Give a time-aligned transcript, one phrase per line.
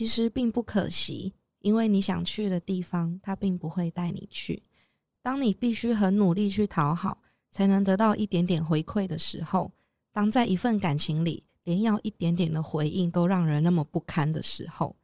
[0.00, 4.62] 其实并不可惜，因为你想去的地方，他并不会带你去。
[5.20, 9.70] 当你必须很努力去讨好，才能得到一点点回馈的时候，
[10.10, 14.96] 当在一份感情里，连要一点点的回应都让人那么不堪的时候，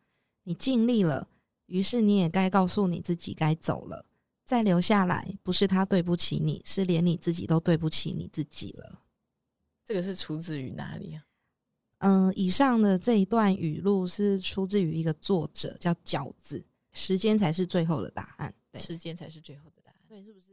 [0.44, 1.28] 你尽力了，
[1.66, 4.06] 于是你也该告诉你自己该走了。
[4.46, 9.02] 再留下来，不是他对不起你，是连你自己都对不起你自己了。
[9.84, 11.22] 这个是出自于哪里啊？
[12.00, 16.62] 嗯，以上的这一段语录是出自于一个作者叫饺子，
[16.92, 18.52] 时间才是最后的答案。
[18.70, 19.96] 对，时间才是最后的答案。
[20.06, 20.46] 对，是不是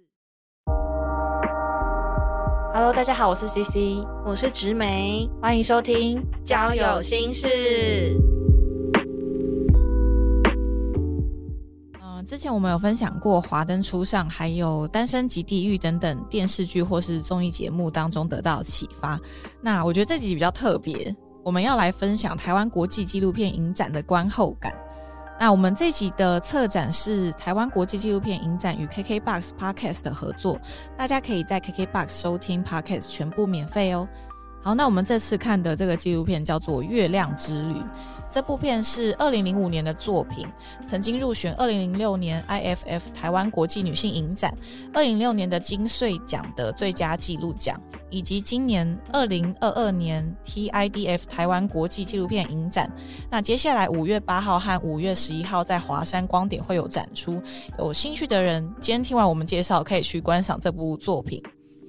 [2.74, 7.50] ？Hello，大家好，我是 CC，我是植梅，欢迎收听交友心事。
[12.02, 19.20] 嗯，之前我们有分享过《华灯初上》还有《单身即地狱》等等电视剧或是综艺节目当中得到启发。
[19.62, 24.74] 那我觉得这集比较特别，我们要来分享台湾国际纪录片影展的观后感。
[25.40, 30.58] 那我们这集的策展是台湾国际纪录片影展与 KKBOX Podcast 的合作，
[30.96, 34.08] 大家可以在 KKBOX 收听 Podcast 全部免费哦。
[34.64, 37.74] 好，那我们这次看的这个纪录片叫做《月亮之旅》。
[38.32, 40.48] 这部片是二零零五年的作品，
[40.88, 44.52] 曾经入选二零零六年 IFF 台湾国际女性影展、
[44.94, 52.90] 二零零六年的金穗奖的最佳纪录奖，以及今年二零二二年 TIDF 台湾国际纪录片影展。
[53.30, 57.40] 那接下来五月八号和五月十一号在华山光点会有展出，
[57.78, 61.44] 有兴趣的人今天听完我们介绍，可以去观赏这部作品。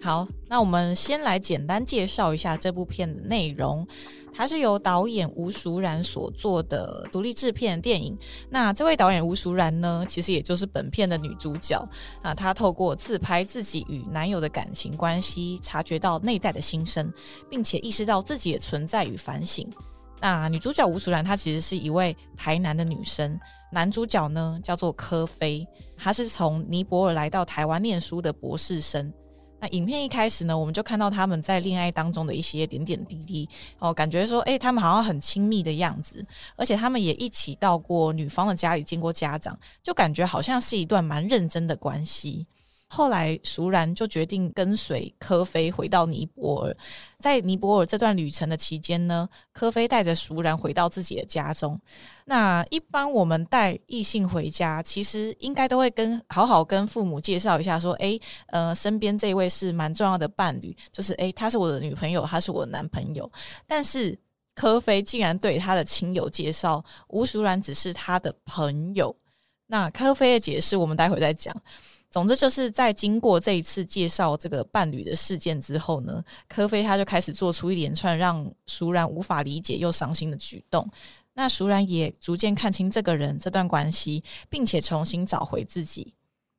[0.04, 3.86] 好，那我们先来简单介绍一下这部片的内容。
[4.34, 8.14] 它是由导演吴淑然所做的独立制片电影。
[8.50, 11.82] 那这位导演吴淑然呢，其实也就是本片的女主角
[12.20, 12.34] 啊。
[12.34, 17.10] 她透过自拍自己与男友的感情关系，察觉到内在的心声，
[17.48, 19.66] 并且意识到自己的存在与反省。
[20.20, 23.40] 那女主角吴淑然，她其实是一位台南的女生。
[23.72, 29.10] 男主角呢，叫做柯飞，他是从尼泊尔来到台湾念书的博士生。
[29.68, 33.48] 影片一开始呢，我们就看到他们在恋爱当中的一些点点滴滴
[33.78, 36.24] 哦，感觉说，哎、他们好像很亲密的样子，
[36.56, 42.46] 而且他们也一起到过女方的家里见过家长，就感觉好像是一段蛮认真的关系。
[42.86, 46.76] 后来，熟然就决定跟随科菲回到尼泊尔。
[47.18, 51.80] 在尼泊尔这段旅程的期间呢，科菲带着熟然回到自己的家中。
[52.24, 63.28] 那一般我们带异性回家，其实应该都会跟好好跟父母介绍一下，说，诶，呃，身边这位是蛮重要的伴侣，就是诶，他是我的女朋友，他是我的男朋友。
[63.66, 64.16] 但是
[64.54, 69.14] 科菲竟然对他的亲友介绍吴淑然只是他的朋友。
[69.66, 71.54] 那科菲的解释，我们待会再讲。
[72.14, 80.88] 总之就是在经过这一次介绍这个伴侣的事件之后呢，科菲他就开始做出一连串让熟然无法理解又伤心的举动。
[81.32, 86.14] 那熟然也逐渐看清这个人这段关系，并且重新找回自己。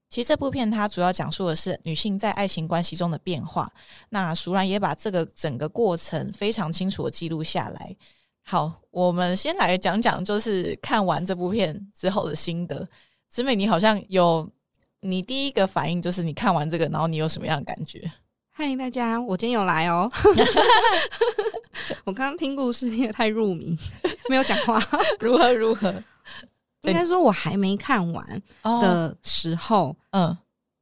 [0.10, 3.72] 其实这部片它主要讲述的是女性在爱情关系中的变化。
[4.10, 7.96] 那熟然也把这个整个过程非常清楚的记录下来。
[8.44, 12.86] 好，我们先来讲讲，就是看完这部片之后的心得。
[13.30, 14.50] 子美，你好像有
[15.06, 18.12] 你第一个反应就是你看完这个，然后你有什么样的感觉？
[18.52, 20.12] 嗨，大家，我今天有来哦。
[22.06, 23.78] 我刚刚听故事听得太入迷，
[24.30, 24.82] 没有讲话。
[25.20, 25.94] 如何如何？
[26.84, 30.36] 应该说，我还没看完哦，的时候，嗯，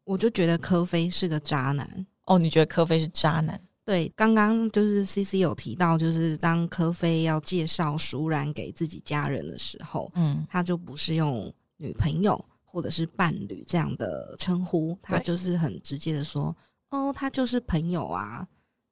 [0.04, 2.06] 我就觉得科菲是个渣男。
[2.26, 3.60] 哦，你觉得科菲是渣男？
[3.86, 16.54] 对，刚刚就是 C C 有提到，就是当科菲要介绍熟然给自己家人的时候，嗯，他就不是用女朋友或者是伴侣这样的称呼，他就是很直接的说
[16.90, 18.48] ：“哦，他就是朋友啊。”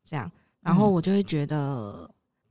[0.07, 2.07] 这样，然后嗯我就会觉得，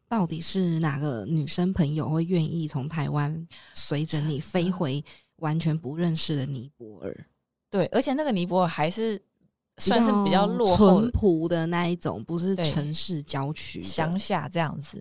[0.09, 5.05] 到底是哪个女生朋友会愿意从台湾随着你飞回
[5.37, 7.27] 完全不认识的尼泊尔？
[7.71, 9.23] 对，而且那个尼泊尔还是
[9.77, 15.01] 算是比较落后淳的朴的那一种，不是城市郊区乡下这样子。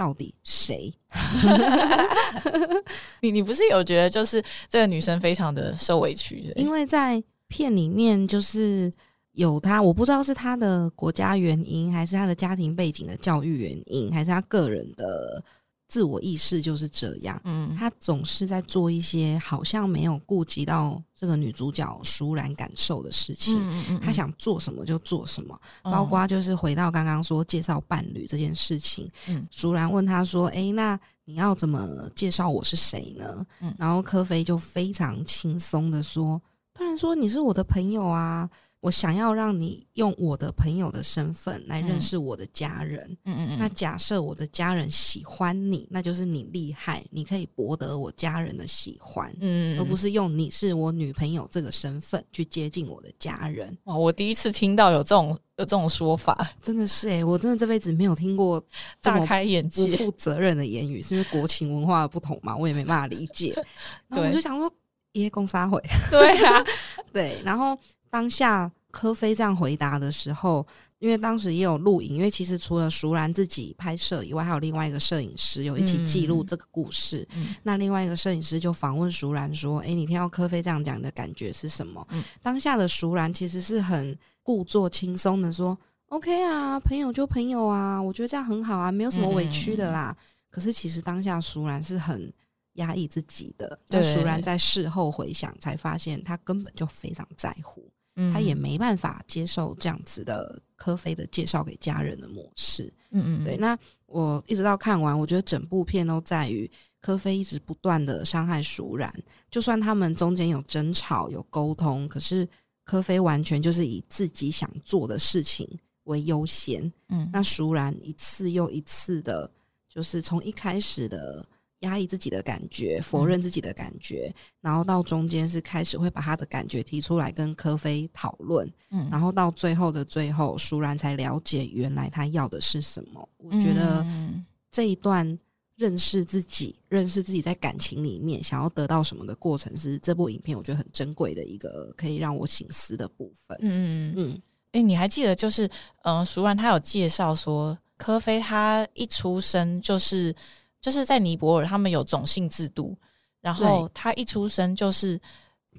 [0.00, 0.90] 到底谁？
[3.20, 6.54] 你你不是有觉得就是这个女生非常的受委屈的？
[6.54, 8.90] 因为在片里面就是
[9.32, 15.44] 有她，我不知道是她的国家原因，还是她的家庭背景的教育原因，还是她个人的
[15.90, 17.38] 自我意识就是这样。
[17.44, 23.58] 嗯，他总是在做一些好像没有顾及到这个女主角舒然感受的事情。
[23.60, 36.40] 嗯嗯他想做什么就做什么，嗯包括就是回到刚刚说介绍伴侣这件事情，嗯淑然问他说：“诶，那你要怎么介绍我是谁呢？”嗯然后科菲就非常轻松的说
[36.72, 38.48] ：“当然说你是我的朋友啊，
[38.80, 43.00] 我想要让你用我的朋友的身份来认识我的家人。
[43.24, 53.76] 嗯嗯嗯，那假设我的家人喜欢你，那就是你厉害，你可以博得我家人的喜欢，嗯，而不是用你是我女朋友这个身份去接近我的家人。
[53.84, 58.62] 哇，我第一次听到有这种有这种说法，真的是诶、我真的这辈子没有听过
[59.02, 59.96] 大开眼界不界。
[59.98, 62.56] 负责任的言语，是因为国情文化的不同嘛？
[62.56, 63.52] 我也没办法理解。
[64.08, 64.72] 然后我就想说，
[65.12, 65.78] 耶，公杀会
[66.10, 66.64] 对啊，
[67.12, 67.40] 对。
[67.44, 67.78] 然后
[68.10, 70.66] 当下柯飞这样回答的时候，
[70.98, 77.26] 因为当时也有录影，因为其实除了熟然自己拍摄以外，还有另外一个摄影师有一起记录嗯这个故事。
[77.34, 90.16] 嗯那另外一个摄影师就访问熟然说：“诶，你听到柯飞这样讲，的感觉是什么？”嗯当下的熟然其实是很故作轻松的说：“OK 啊，朋友就朋友啊，我觉得这样很好啊，没有什么委屈的啦。
[90.50, 92.32] 可是其实当下熟然是很
[92.74, 102.92] 压抑自己的，但熟然在事后回想才发现，他根本就非常在乎，嗯他也没办法接受这样子的科菲的介绍给家人的模式。
[103.10, 106.70] 嗯嗯对，那我一直到看完，我觉得整部片都在于
[107.00, 109.12] 科菲一直不断的伤害熟然，
[109.50, 112.46] 就算他们中间有争吵、有沟通，可是
[112.84, 115.68] 科菲完全就是以自己想做的事情
[116.04, 116.92] 为优先。
[117.08, 119.50] 嗯那熟然一次又一次的，
[119.88, 121.46] 就是从一开始的
[121.80, 129.08] 压抑自己的感觉，否认自己的感觉，然后到中间是开始会把他的感觉提出来跟科菲讨论，嗯。
[129.10, 133.28] 然后到最后的最后，舒然才了解原来他要的是什么。
[133.38, 134.44] 我觉得嗯。
[134.72, 135.36] 这一段
[135.74, 143.58] 认识自己、认识自己在感情里面想要得到什么的过程，是这部影片我觉得很珍贵的一个可以让我醒思的部分。
[143.62, 144.42] 嗯嗯嗯，嗯，
[144.72, 145.68] 哎、你还记得就是，
[146.04, 150.32] 嗯、舒然他有介绍说，科菲他一出生就是
[150.80, 152.96] 就是在尼泊尔，他们有种姓制度，
[153.40, 155.20] 然后他一出生就是，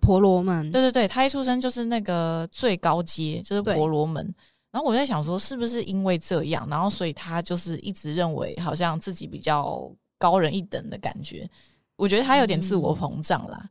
[0.02, 4.34] 婆罗门，对对对，他一出生就是那个最高阶，就是婆罗门。
[4.72, 11.50] 然后我在想说，是不是因为这样，然后所以他就是一直认为好像自己比较高人一等的感觉。
[11.98, 13.70] 我觉得他有点自我膨胀啦。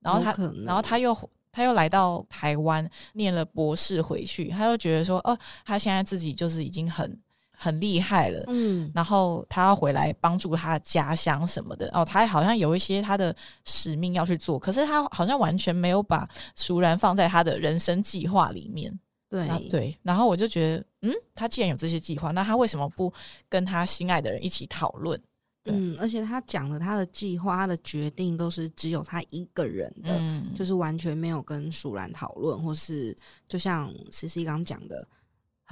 [0.00, 0.32] 然后他
[0.64, 1.16] 然后他又
[1.50, 7.18] 他又来到台湾念了博士回去，他又觉得说，哦，他现在自己就是已经很
[7.62, 8.42] 很厉害了。
[8.48, 18.92] 嗯，然后他要回来帮助他的家乡什么的哦，他好像有一些他的使命要去做，可是他好像完全没有把熟然放在他的人生计划里面。
[19.28, 23.10] 对啊对，然后我就觉得，嗯，他既然有这些计划，那他为什么不
[23.48, 25.18] 跟他心爱的人一起讨论？
[25.64, 33.16] 对嗯，而且他讲的他的计划、他的决定都是只有他一个人的，嗯，就是完全没有跟舒然讨论，或是
[33.48, 35.06] 就像 C C 刚讲的，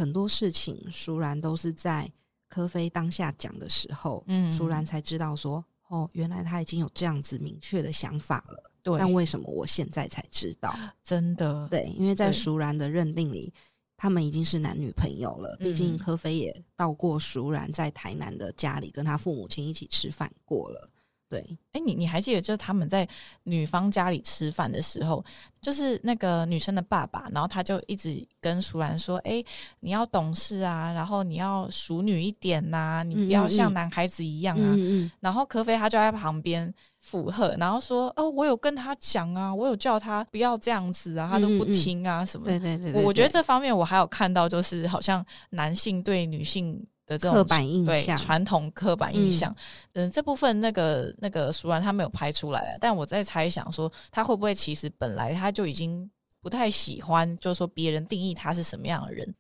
[0.00, 2.10] 很多事情熟然都是在
[2.48, 8.72] 科菲当下讲的时候，嗯熟然才知道说，哦，原来他已经有这样子明确的想法了。
[8.82, 10.74] 对，但为什么我现在才知道？
[11.04, 13.52] 真的，对，因为在对熟然的认定里，
[13.94, 15.54] 他们已经是男女朋友了。
[15.60, 20.90] 毕竟嗯科菲也到过熟然在台南的家里，跟他父母亲一起吃饭过了。
[21.30, 23.08] 对，哎，你你还记得，就是他们在
[23.44, 25.24] 女方家里吃饭的时候，
[25.60, 29.42] 就是那个女生的爸爸，然后他就一直跟淑兰说：“哎，
[29.78, 34.74] 你要懂事啊，然后你要淑女一点呐、你不要像男孩子一样啊。
[34.74, 42.58] 嗯嗯，然后柯菲他就在旁边附和，然后说：“哦，我有跟他讲啊，我有叫他不要这样子啊，他都不听啊什么的。
[42.58, 49.54] 对对对对我我觉得这方面我还有看到，就是好像男性对女性的这种刻板印对象传统刻板印象，
[49.94, 56.08] 嗯、这部分那个那个熟然他没有拍出来，但我在猜想说，他会不会其实本来他就已经
[56.40, 59.34] 不太喜欢，就是说别人定义他是什么样的人，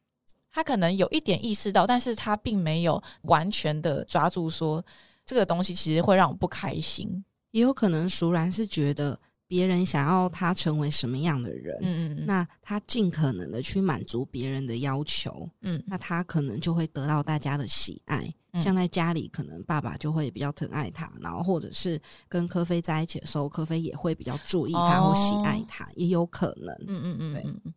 [0.50, 4.84] 他可能有一点意识到，但是他并没有完全的抓住说
[5.24, 7.24] 这个东西其实会让我不开心。
[7.52, 9.16] 也有可能熟然是觉得
[9.50, 18.32] 别人想要他成为什么样的人，嗯嗯嗯，那他尽可能的去满足别人的要求，嗯那他可能就会得到大家的喜爱。
[18.52, 26.72] 嗯像在家里，可能爸爸就会比较疼爱他，然后或者是跟科菲在一起的时候，科菲也会比较注意他哦或喜爱他，也有可能。
[26.86, 27.74] 嗯嗯嗯对嗯嗯，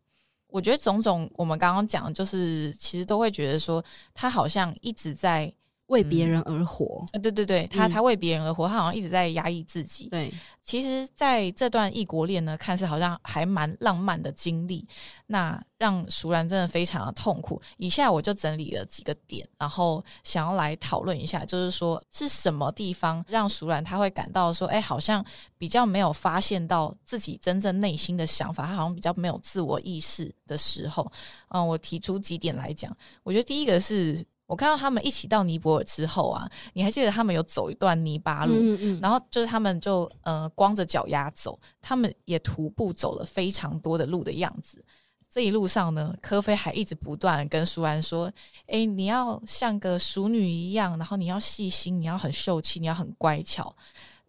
[0.48, 5.52] 我觉得种种我们刚刚讲，的就是其实都会觉得说，他好像一直在，
[5.88, 10.08] 为别人而活，呃，对对对，他嗯他为别人而活，他好像一直在压抑自己。
[10.08, 14.86] 对，其实，在这段异国恋呢，看似好像还蛮浪漫的经历，
[15.26, 17.60] 那让熟然真的非常的痛苦。
[17.76, 25.22] 以下我就整理了几个点，然后想要来讨论一下，就是说是什么地方让熟然他会感到说，哎，好像
[25.58, 31.12] 比较没有发现到自己真正内心的想法，他好像比较没有自我意识的时候。
[31.48, 34.24] 嗯，我提出几点来讲，我觉得第一个是。
[34.54, 44.84] 我看到他们一起到尼泊尔之后啊，你还记得他们有走一段泥巴路，嗯嗯然后就是他们就呃光着脚丫走，他们也徒步走了非常多的路的样子。
[45.28, 48.32] 这一路上呢，科菲还一直不断跟舒兰说
[48.70, 53.74] ：“哎，你要像个淑女一样，然后你要细心，你要很秀气，你要很乖巧。”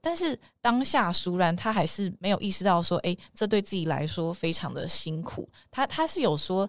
[0.02, 6.68] 但是当下舒然他还是没有意识到说：“哎，这对自己来说非常的辛苦。”他他是有说，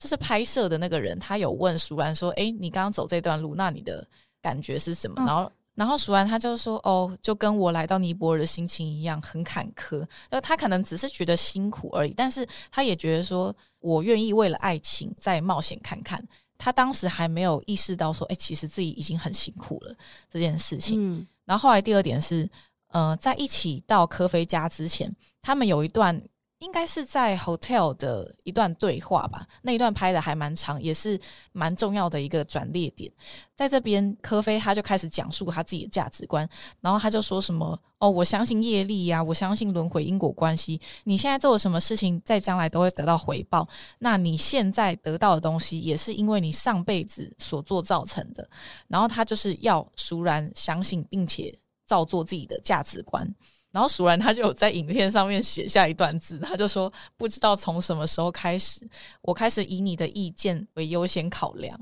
[0.00, 4.04] 就是拍摄的那个人，他有问舒然说：“哎，你刚刚走这段路，那你的
[4.42, 5.48] 感觉是什么？”然后。
[5.76, 10.06] 然后数完，他就说：“哦，就跟我来到尼泊尔的心情一样，很坎坷。
[10.28, 16.22] 那他可能只是觉得辛苦而已，但是他也觉得说，我愿意为了爱情再冒险看看。
[16.58, 19.94] 他当时还没有意识到说，哎，其实自己已经很辛苦了
[20.28, 20.98] 这件事情。
[21.00, 22.46] 嗯，然后后来第二点是，
[22.88, 26.20] 呃，在一起到科菲家之前，他们有一段。”
[26.60, 31.18] 应该是在 hotel 的一段对话吧，那一段拍的还蛮长，也是
[31.52, 33.10] 蛮重要的一个转捩点。
[33.56, 36.48] 在这边，科菲他就开始讲述他自己的价值观，
[36.82, 40.78] 然后他就说什么：“哦，我相信业力呀，我相信轮回因果关系。
[41.04, 43.66] 你现在做了什么事情，在将来都会得到回报。
[43.98, 48.46] 那你现在得到的东西，也是因为你上辈子所做造成的。
[48.86, 53.26] 然后他就是要熟然相信，并且照做自己的价值观。”
[53.70, 58.80] 然后蜀然他就有在影片上面写下一段字，他就说：“不知道从什么时候开始，
[59.22, 61.78] 我开始以你的意见为优先考量。”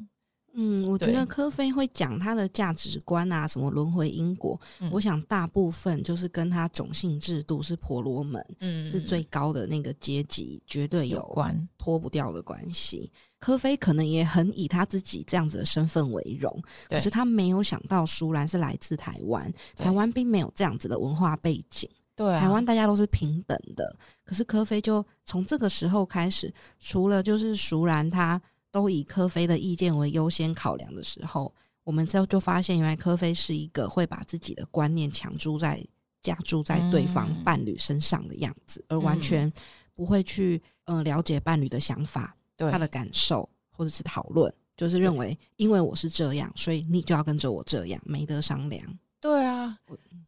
[0.60, 4.60] 嗯，我觉得科菲会讲他的价值观啊，什么轮回因果，
[4.90, 13.08] 我想大部分就是跟他种姓制度是婆罗门，嗯，是最高的那个阶级，绝对有关脱不掉的关系。
[13.38, 23.96] 科菲可能也很以他自己这样子的身份为荣，可是他没有想到舒兰是来自台湾，台湾并没有这样子的文化背景，对，台湾大家都是平等的。
[24.24, 28.42] 可是科菲就从这个时候开始，除了就是熟兰他。
[28.70, 35.82] 都以科菲的意见为优先考量的时候，我们之后就发现，原来科菲是一个会把自己的观念强注在、
[36.20, 39.50] 加注在对方伴侣身上的样子，而完全
[39.94, 48.98] 不会去呃了解伴侣的想法、他的感受或者是讨论，就是认为因为我是这样，所以你就要跟着我这样，没得商量。
[49.20, 49.78] 对啊，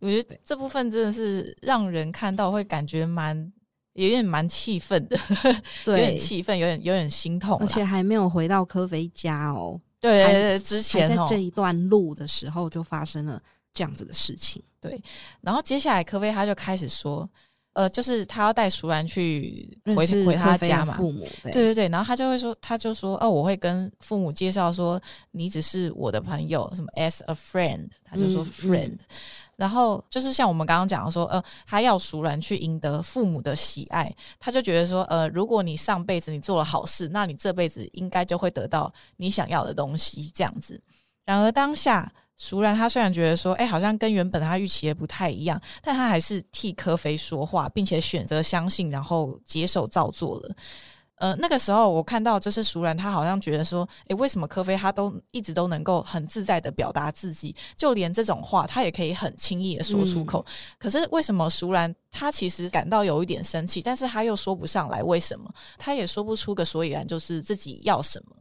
[0.01, 3.53] 我觉得这部分真的是让人看到会感觉蛮。
[4.05, 5.19] 有点蛮气愤的，
[5.85, 9.81] 有点气愤，有点有点心痛，而且还没有回到科菲家哦。
[10.01, 13.41] 对对对，之前在这一段路的时候就发生了
[13.75, 14.63] 这样子的事情。
[14.81, 14.99] 对，
[15.43, 17.29] 然后接下来科菲他就开始说，
[17.75, 24.99] 呃，就是他要带熟兰去回回他家嘛，父母对对对，然后他就会说，他就说，哦，我会跟父母介绍说，
[25.33, 28.97] 你只是我的朋友，什么 as a friend，他就说 friend。
[29.61, 40.81] 然后就是像我们刚刚讲的说，呃，他要熟然去赢得父母的喜爱，他就觉得说，呃，如果你上辈子你做了好事，那你这辈子应该就会得到你想要的东西，这样子。
[41.27, 50.57] 然而当下熟然他虽然觉得说，哎，好像跟原本他预期的不太一样，但他还是替科菲说话，并且选择相信，然后接受照做了。
[51.21, 60.43] 呃，那个时候我看到就是熟然，他好像觉得说，诶，为什么科菲他都一直都能够很自在的表达自己，就连这种话他也可以很轻易的说出口。
[60.79, 68.35] 可是为什么熟然他其实感到有一点生气，但是他又说不上来为什么，他也说不出个所以然，就是自己要什么。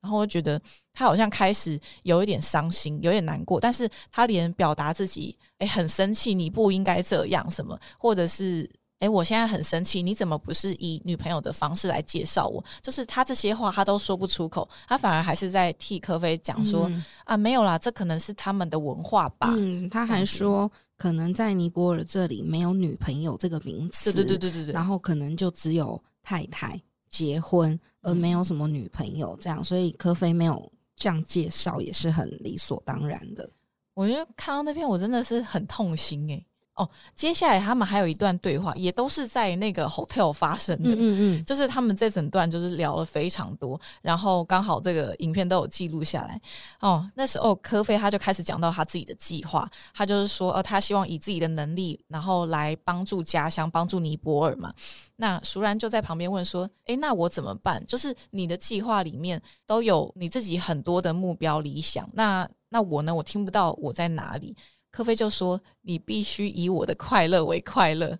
[0.00, 0.58] 然后我觉得
[0.94, 8.66] 他好像开始有一点伤心，有点难过，但是他连表达自己，诶，很生气，你不应该这样什么，或者是。
[9.02, 12.62] 哎，我现在很生气，你怎么不是以女朋友的方式来介绍我？
[12.80, 16.88] 就是他这些话他都说不出口，他反而还是在替科菲讲说
[17.24, 19.52] 啊，没有啦，这可能是他们的文化吧。
[19.56, 26.80] 嗯，他还说可能在尼泊尔这里没有女朋友这个名词，对对对对对对，然后可能就只有太太
[27.10, 33.50] 结婚，而没有什么女朋友这样，所以科菲没有这样介绍也是很理所当然的。
[33.94, 36.46] 我觉得看到那篇我真的是很痛心哎。
[36.74, 40.90] 哦，接下来他们还有一段对话，也都是在那个 hotel 发生的。
[40.90, 46.40] 嗯嗯嗯， 就是他们这整段就是聊了非常多，然后刚好这个影片都有记录下来。
[46.80, 54.72] 哦，那时候科菲他就开始讲到他自己的计划，他就是说，呃，他希望以自己的能力，然后来帮助家乡，帮助尼泊尔嘛。
[55.16, 57.84] 那熟然就在旁边问说，诶，那我怎么办？
[57.86, 63.14] 就是你的计划里面都有你自己很多的目标理想，那那我呢？
[63.14, 64.56] 我听不到我在哪里。
[64.92, 68.16] 科菲就说：“你必须以我的快乐为快乐。”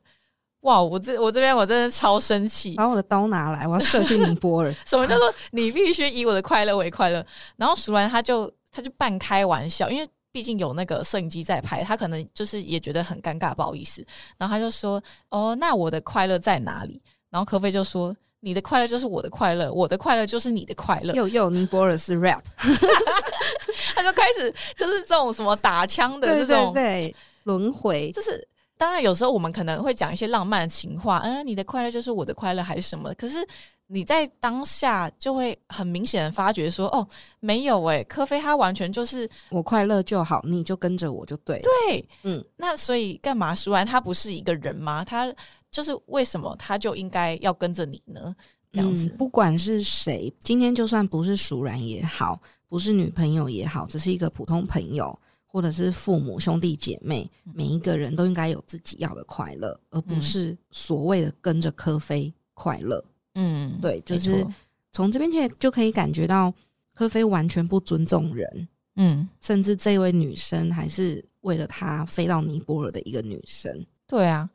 [0.62, 4.74] 哇，我这我这边我真的超生气，把我的刀拿来，我要射去尼泊尔。
[4.86, 7.24] 什么叫做你必须以我的快乐为快乐？
[7.56, 14.04] 然后熟然他就他就半开玩笑，因为毕竟有那个摄影机在拍，他可能就是也觉得很尴尬，不好意思。
[14.38, 18.16] 然后他就说：“哦，那我的快乐在哪里？”然后科菲就说。
[18.44, 21.14] 你的快乐就是我的快乐，我的快乐就是你的快乐。
[21.14, 22.42] 又又尼泊尔是 rap，
[24.02, 33.14] 他就开始就是这种什么打枪的这种对轮回，就是当然有时候我们可能会讲一些浪漫的情话，嗯，你的快乐就是我的快乐还是什么？
[33.14, 33.46] 可是
[33.86, 37.06] 你在当下就会很明显的发觉说，哦，
[37.40, 41.62] 没有诶，科菲他完全就是我快乐就好，你就跟着我就对了。
[41.62, 43.54] 对，嗯，那所以干嘛？
[43.54, 45.04] 舒安他不是一个人吗？
[45.04, 45.32] 他
[45.70, 48.34] 就是为什么他就应该要跟着你呢？
[48.72, 63.04] 这样子，嗯不管是谁，今天就算不是熟人也好，不是女朋友也好，只是一个普通朋友，或者是父母、兄弟姐妹，嗯每一个人都应该有自己要的快乐，而不是所谓的跟着科菲快乐。
[63.34, 64.46] 嗯，对，就是
[64.90, 66.52] 从这边就就可以感觉到
[66.94, 73.84] 科菲完全不尊重人，嗯，甚至这位女生还是为了他飞到尼泊尔的一个女生。
[74.06, 74.48] 对啊。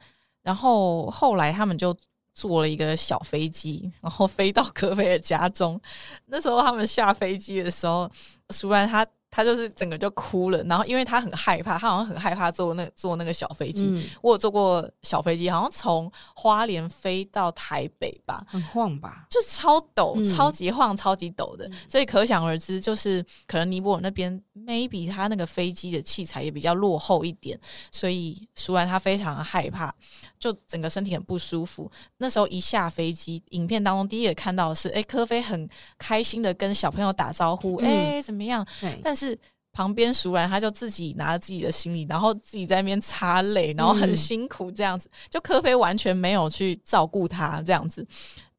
[0.44, 1.94] 然后后来他们就
[2.38, 5.82] 坐了一个小飞机，然后飞到科菲的家中。
[6.28, 8.08] 那时候他们下飞机的时候，
[8.54, 13.86] 舒然他他就是整个就哭了，然后因为他很害怕，他好像很害怕坐那坐那个小飞机。
[13.88, 19.26] 嗯，我有坐过小飞机，好像从花莲飞到台北吧，很晃吧？
[19.30, 27.60] 就超抖，嗯超级晃，超级抖的，所以可想而知，就是可能尼泊尔那边 maybe 他那个飞机的器材也比较落后一点，
[27.92, 29.94] 所以舒然他非常害怕，
[30.40, 31.92] 就整个身体很不舒服。
[32.18, 35.68] 那时候一下飞机，影片当中第一个看到的是，哎，科菲很
[35.98, 38.66] 开心的跟小朋友打招呼，嗯哎、怎么样？
[39.04, 39.38] 但是
[39.72, 45.10] 旁边熟人他就自己拿着自己的行李，然后自己在那边擦泪，然后很嗯辛苦这样子。
[45.30, 48.06] 就科菲完全没有去照顾他这样子。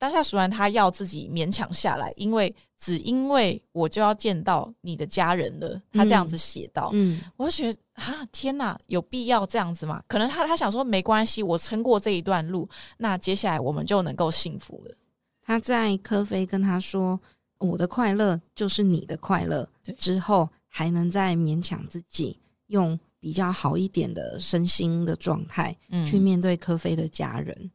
[0.00, 10.00] 当下熟人他要自己勉强下来，因为只因为我就要见到你的家人了，他这样子写到，嗯，我就觉得啊，天哪，有必要这样子吗？
[10.06, 14.94] 可能他他想说没关系，我撑过这一段路，那接下来我们就能够幸福了。
[15.42, 17.18] 他在科菲跟他说
[17.58, 27.70] ：“我的快乐就是你的快乐”之后，还能再勉强自己用比较好一点的身心的状态嗯去面对科菲的家人，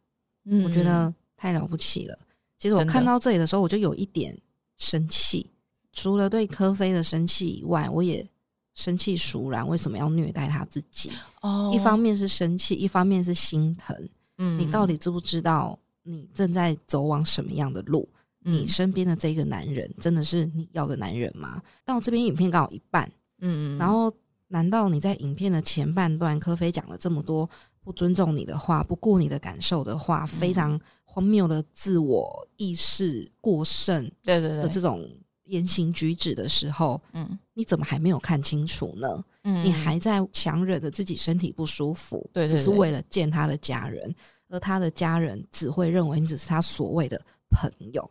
[0.45, 2.17] 嗯我觉得太了不起了。
[2.57, 4.37] 其实我看到这里的时候，我就有一点
[4.77, 5.49] 生气，
[5.91, 8.25] 除了对科菲的生气以外，我也
[8.73, 11.11] 生气熟然为什么要虐待他自己。
[11.41, 14.09] 哦一方面是生气，一方面是心疼。
[14.37, 18.07] 嗯你到底知不知道你正在走往什么样的路？
[18.43, 18.67] 你嗯。
[18.67, 21.61] 身边的这个男人真的是你要的男人吗？
[21.85, 24.11] 到这边影片刚好一半，嗯嗯，然后
[24.47, 27.49] 难道你在影片的前半段，科菲讲了这么多
[27.81, 35.07] 不尊重你的话、不顾你的感受的话，非常荒谬的自我意识过剩对对对，的这种
[35.45, 37.39] 言行举止的时候，嗯。
[37.55, 39.23] 你怎么还没有看清楚呢？
[39.43, 44.15] 嗯你还在强忍着自己身体不舒服，对只是为了见他的家人，
[44.49, 48.09] 而他的家人只会认为你只是他所谓的朋友，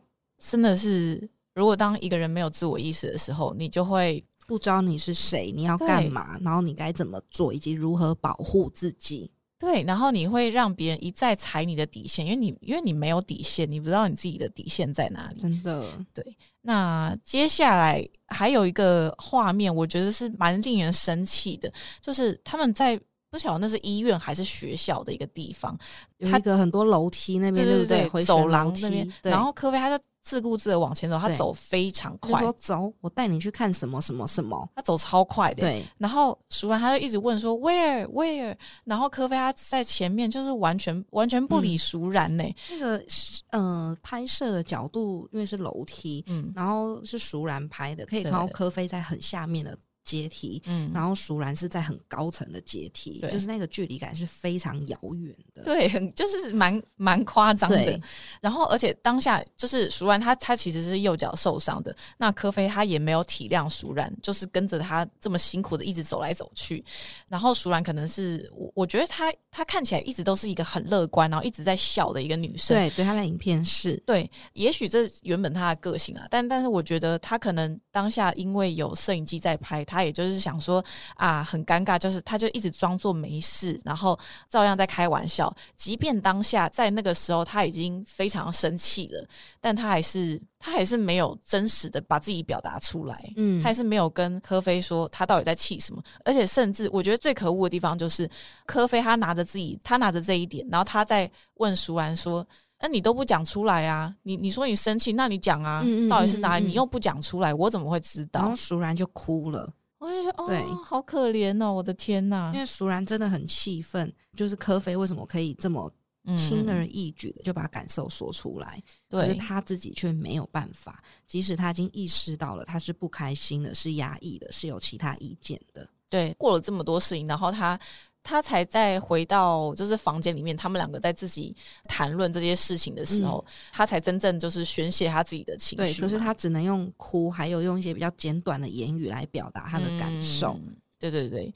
[0.50, 9.30] 真的是，如果当一个人没有自我意识的时候，你就会不知道你是谁，你要干嘛，然后你该怎么做，以及如何保护自己。
[9.58, 15.40] 对，然后你会让别人一再踩你的底线，因为你因为你没有底线，你不知道你自己的底线在哪里。
[15.40, 23.00] 真的，对那接下来还有一个画面，我觉得是蛮令人生气的，就是他们在
[23.30, 25.78] 不晓得那是医院还是学校的一个地方，
[26.18, 34.68] 他有一个很多楼梯那边，对对对，回走廊那边，然后科菲他就自顾自的往前走，他走非常快就说，走，我带你去看什么什么什么。
[34.76, 46.52] 他走超快的，对，然后熟然他就一直问说 where where，然后科菲他在前面就是完全完全不理熟然呢，那个是呃拍摄的角度，因为是楼梯，嗯。
[46.54, 55.62] 然后是熟然拍的，可以看到科菲在很下面的阶梯，嗯，然后熟然是在很高层的阶梯，就是那个距离感是非常遥远的。
[55.64, 58.00] 对，很就是蛮蛮夸张的。
[58.40, 66.84] 然后，而且当下就是熟然他他其实是右脚受伤的，那科菲他也没有体谅熟然，就是跟着他这么辛苦的一直走来走去。
[67.28, 72.76] 然后熟然可能是我我觉得他他看起来一直都是一个很乐观，然后一直在笑的一个女生。
[72.76, 80.82] 对，对，他的影片是对，也许这原本他的个性啊，但但是我觉得他可能当下因为有摄影机在拍，他也就是想说
[81.16, 85.54] 啊，很尴尬，就是他就一直装作没事，然后照样在开玩笑。
[85.76, 89.26] 即便当下在那个时候他已经非常生气了，
[89.60, 93.32] 但他还是他还是没有真实的把自己表达出来。
[93.36, 98.28] 嗯他还是没有跟科菲说他到底在气什么，而且甚至我觉得最可恶的地方就是
[98.64, 102.46] 科菲他拿着自己，他拿着这一点，然后他在问舒兰说
[102.80, 104.12] ：“那、你都不讲出来啊？
[104.22, 106.66] 你你说你生气，那你讲啊，嗯嗯到底是哪里？
[106.66, 112.58] 你又不讲出来，我怎么会知道然后？”熟然就哭了，我就觉得对哦，好可怜哦，我的天呐因！
[112.58, 115.88] 为熟然真的很气愤，就是科菲为什么可以这么
[116.24, 125.88] 嗯轻而易举的就把感受说出来，可是对他自己却没有办法，即使他已经意识到了他是不开心的，是压抑的，是有其他意见的。
[126.10, 127.78] 对，过了这么多事情，然后他
[128.22, 131.54] 他才在回到就是房间里面，他们两个在自己
[131.84, 135.94] 谈论这些事情的时候，他才真正就是宣泄他自己的情绪。
[135.94, 140.58] 对，可是他只能用哭，还有用一些比较简短的言语来表达他的感受。
[141.00, 141.52] 对对对，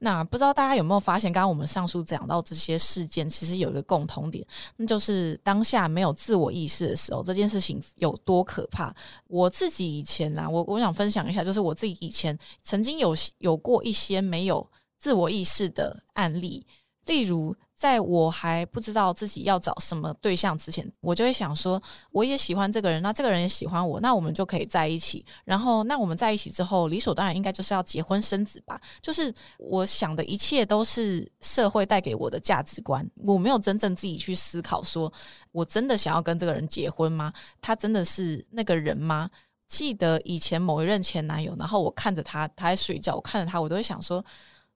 [0.00, 8.94] 那不知道大家有没有发现，刚刚我们上述讲到这些事件，其实有一个共同点，那就是当下没有自我意识的时候，这件事情有多可怕。
[9.26, 16.64] 我自己以前啊，我我想分享一下，就是我自己以前曾经有有过一些没有自我意识的案例，
[17.06, 17.56] 例如。
[17.80, 21.82] 在我还不知道自己要找什么对象之前，我就会想说，
[22.12, 25.24] 我也喜欢这个人，那这个人也喜欢我，那我们就可以在一起。
[25.46, 28.78] 然后，那我们在一起之后，理所当然应该就是要结婚生子吧？
[29.00, 35.10] 就是我想的一切都是社会带给我的价值观，我没有真正自己去思考，说
[35.50, 37.32] 我真的想要跟这个人结婚吗？
[37.62, 39.30] 他真的是那个人吗？
[39.66, 44.22] 记得以前某一任前男友，然后我看着他，他在睡觉，我看着他，我都会想说，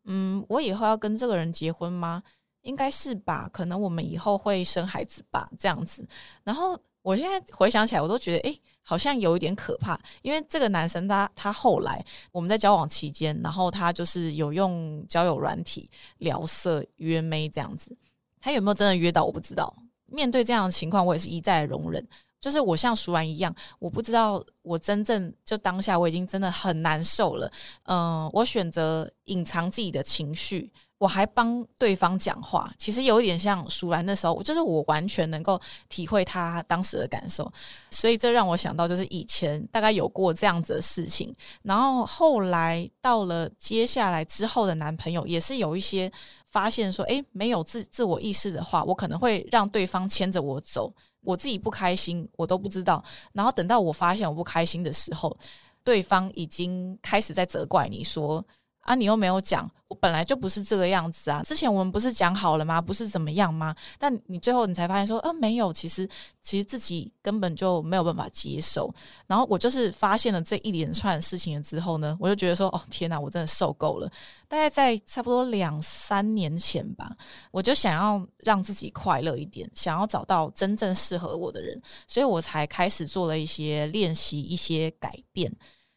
[0.05, 2.23] 嗯，我以后要跟这个人结婚吗？
[2.63, 6.07] 应该是吧，可能我们以后会生孩子吧，这样子。
[6.43, 10.01] 然后我现在回想起来，我都觉得，哎，好像有一点可怕。
[10.23, 17.95] 因为这个男生他他后来我们在交往期间，然后他就是有用交友软体聊色约妹这样子。
[18.41, 19.75] 他有没有真的约到，我不知道。
[20.07, 22.07] 面对这样的情况，我也是一再容忍。
[22.45, 27.51] 就是我像熟完一样，我不知道我真正就当下我已经真的很难受了。
[27.85, 30.71] 嗯，我选择隐藏自己的情绪。
[30.99, 37.53] 我还帮对方讲话，其实有一点像舒兰那时候，就是我完全能够体会他当时的感受，
[37.91, 46.11] 所以这让我想到，就是以前大概有过这样子的事情，然后后来到了接下来之后的男朋友，也是有一些
[46.47, 50.91] 发现说，诶，没有自自我意识的话，我可能会让对方牵着我走，
[51.25, 55.37] 我自己不开心，我都不知道，然后等到我发现我不开心的时候，
[55.83, 58.45] 对方已经开始在责怪你说。
[58.85, 61.43] 啊，你又没有讲，我本来就不是这个样子啊！
[61.43, 62.81] 之前我们不是讲好了吗？
[62.81, 63.75] 不是怎么样吗？
[63.99, 66.07] 但你最后你才发现说，啊，没有，其实
[66.43, 68.95] 其实自己根本就没有办法接受。
[69.27, 74.11] 然后我就是发现了这一连串事情之后呢，我就觉得说，哦，天哪，我真的受够了。
[74.49, 77.11] 大概在差不多两三年前吧，
[77.51, 85.51] 我就想要让自己快乐一点，想要找到真正适合我的人，所以我才开始做了一些练习，一些改变。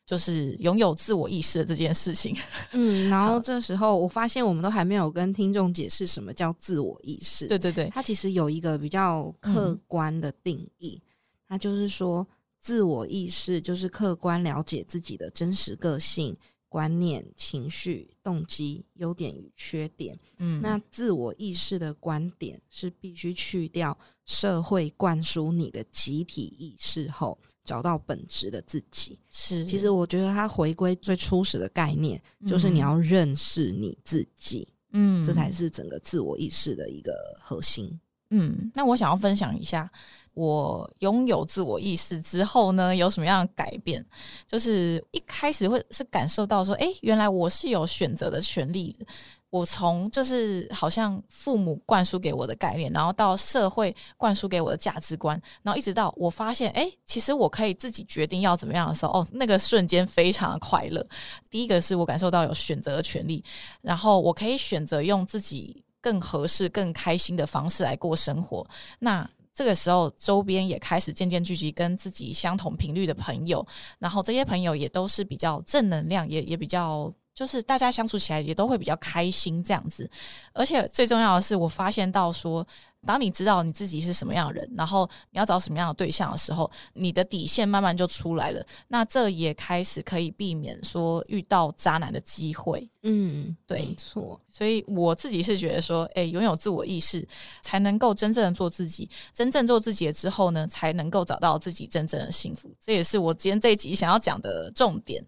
[0.08, 2.34] 就是拥有自我意识的这件事情，
[2.72, 7.46] 嗯，然后这时候我发现我们都还没有跟听众解释什么叫自我意识。
[7.46, 11.02] 对对对，它其实有一个比较客观的定义，
[11.46, 12.26] 它就是说
[12.62, 16.34] 自我意识就是客观了解自己的真实个性、
[16.70, 20.18] 观念、情绪、动机、优点与缺点。
[20.38, 27.38] 嗯，那自我意识的观点是必须去掉社会灌输你的集体意识后。
[27.68, 38.00] 找到本质的自己是，其实我觉得它回归最初始的概念，就是你要认识你自己，嗯，这才是整个自我意识的一个核心。
[38.30, 39.90] 嗯，那我想要分享一下，
[40.34, 44.06] 我拥有自我意识之后呢，有什么样的改变？
[44.48, 49.06] 就是一开始会是感受到说，哎，原来我是有选择的权利的。
[49.50, 61.08] 我从就是好像父母灌输给我的概念，然后到社会灌输给我的价值观，然后一直到我发现，哎，其实我可以自己决定要怎么样的时候，哦，那个瞬间非常的快乐。
[61.50, 63.42] 第一个是我感受到有选择的权利，
[63.82, 68.68] 然后我可以选择用自己更合适、更开心的方式来过生活。
[69.00, 73.66] 那这个时候，周边也开始渐渐聚集跟自己相同频率的朋友，
[73.98, 77.10] 然后这些朋友也都是比较正能量，也也比较。
[77.38, 80.10] 就是大家相处起来也都会比较开心这样子，
[80.54, 82.66] 而且最重要的是，我发现到说。
[83.08, 88.64] 当你知道你自己是什么样的人，然后你要找什么样的对象的时候，你的底线慢慢就出来了。
[88.90, 92.88] 那这也开始可以避免说遇到渣男的机会。
[93.04, 94.40] 嗯，对，没错。
[94.50, 97.26] 所以我自己是觉得说，哎，拥有自我意识，
[97.62, 99.10] 才能够真正的做自己。
[99.34, 102.70] 真正做自己了之后呢，才能够找到自己真正的幸福。
[102.80, 105.24] 这也是我今天这一集想要讲的重点。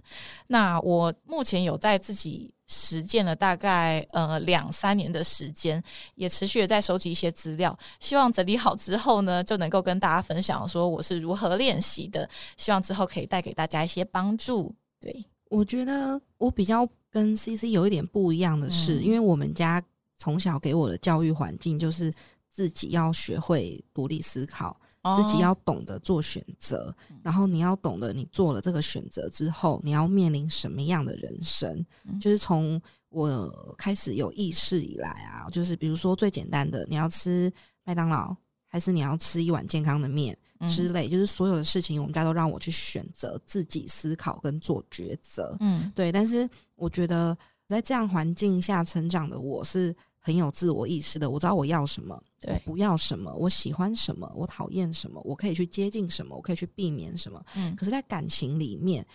[0.48, 2.54] 那我目前有在自己。
[2.72, 14.74] 实践了大概呃两三年的时间，也持续的在收集一些资料，希望整理好之后呢，就能够跟大家分享说我是如何练习的，希望之后可以带给大家一些帮助。
[15.00, 19.84] 对我觉得我比较跟 C C 有一点不一样的是，因为我们家
[20.20, 22.14] 从小给我的教育环境就是
[22.48, 24.80] 自己要学会独立思考。
[25.16, 31.86] 自己要懂得做选择，然后你要懂得，你做了这个选择之后，你要面临什么样的人生？
[32.20, 37.52] 就是从我开始有意识以来啊，就是比如说最简单的，你要吃
[37.86, 38.36] 麦当劳，
[38.68, 40.38] 还是你要吃一碗健康的面
[40.70, 45.56] 之类，就是所有的事情，我们家都让我去选择，自己思考跟做抉择。
[45.62, 46.12] 嗯，对。
[46.12, 47.36] 但是我觉得
[47.68, 57.44] 在这样环境下成长的我是很有自我意识的，我知道我要什么，对，不要什么，我喜欢什么，我讨厌什么，我可以去接近什么，我可以去避免什么。
[57.56, 59.06] 嗯可是，在感情里面，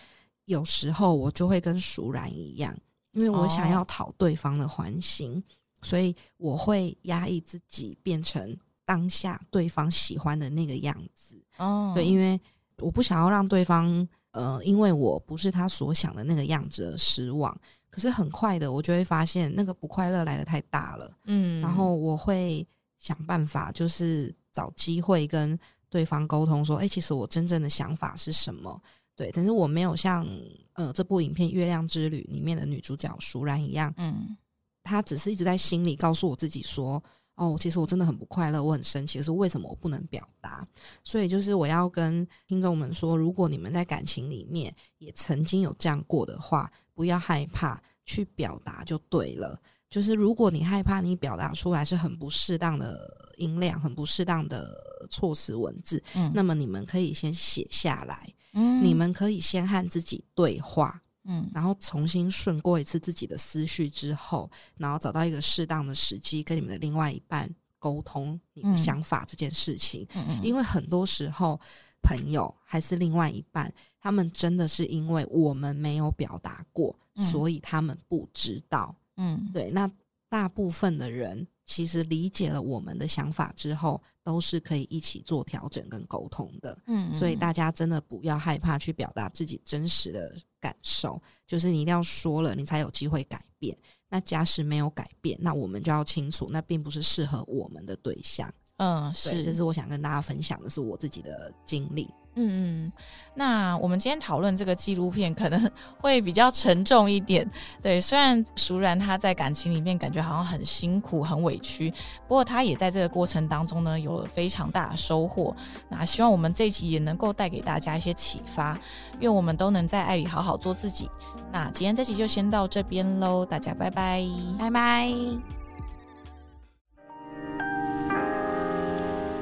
[0.45, 2.75] 有时候我就会跟熟然一样，
[3.13, 5.41] 因为我想要讨对方的欢心，
[5.81, 11.41] 所以我会压抑自己，变成当下对方喜欢的那个样子。
[11.57, 12.39] 哦，对，因为
[12.79, 17.57] 我不想要让对方呃，因为我不是他所想的那个样子而失望。
[17.89, 22.67] 可是很快的，我就会发现那个不快乐来的太大了，嗯，然后我会
[22.99, 25.57] 想办法，就是找机会跟
[25.89, 28.81] 对方沟通，说：“哎、其实我真正的想法是什么？”
[29.15, 30.27] 对，但是我没有像
[30.73, 34.35] 呃这部影片《月亮之旅》里面的女主角舒然一样，嗯
[34.83, 37.01] 她只是一直在心里告诉我自己说
[37.35, 40.65] ：“哦，其实我真的很不快乐，我很生气，是为什么我不能表达？”
[41.03, 49.59] 所以就是我要跟听众们说，如果你们在感情里面也曾经有这样过的话，不要害怕去表达就对了。
[49.89, 54.75] 就是如果你害怕你表达出来是很不适当的音量、很不适当的
[55.09, 70.07] 措辞文字，嗯，那么你们可以先写下来，嗯你们可以先和自己对话，嗯然后重新顺过一次自己的思绪之后，然后找到一个适当的时机跟你们的另外一半沟通你的嗯想法这件事情。
[70.13, 71.59] 嗯嗯，因为很多时候，
[72.01, 78.95] 朋友还是另外一半，他们真的是因为我们没有表达过，嗯所以他们不知道。
[79.17, 79.89] 嗯对，那
[80.29, 86.77] 大部分的人其实理解了我们的想法之后，都是可以一起做调整跟沟通的。
[86.87, 93.75] 嗯，所以大家真的不要害怕去表达自己真实的感受，就是你一定要说了，你才有机会改变。
[94.07, 98.53] 那假使没有改变，那我们就要清楚，那并不是适合我们的对象。
[98.77, 102.07] 嗯，是这是我想跟大家分享的，是我自己的经历。
[102.37, 102.91] 嗯嗯，
[103.35, 107.49] 那我们今天讨论这个纪录片可能 会比较沉重一点。
[107.81, 111.89] 对，虽然熟然他在感情里面感觉好像很辛苦、很委屈，
[112.27, 115.55] 不过他也在这个过程当中呢有了非常大的收获。
[115.87, 118.77] 那希望我们这一集也能够带给大家一些启发，
[119.21, 121.09] 愿我们都能在爱里好好做自己。
[121.53, 124.21] 那今天这集就先到这边喽，大家拜拜。
[124.59, 125.09] 拜拜。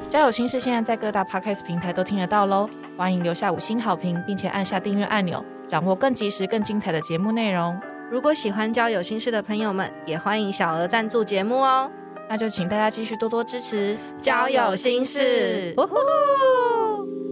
[0.08, 7.76] 交友心事现在在各大 podcast 平台都听得到喽，欢迎留下五星好评，并且按下订阅按钮，掌握更及时、更精彩的节目内容。
[8.10, 11.90] 如果喜欢交友心事的朋友们，也欢迎小额赞助节目哦。
[12.28, 17.23] 那就请大家继续多多支持交友心事，呜呼！